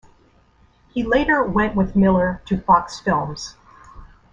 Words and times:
He 0.95 1.03
later 1.03 1.43
went 1.43 1.75
with 1.75 1.95
Miller 1.95 2.41
to 2.47 2.57
Fox 2.59 2.99
Films. 2.99 3.55